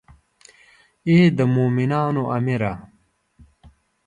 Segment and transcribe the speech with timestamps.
[1.09, 2.73] ای د مومنانو امیره.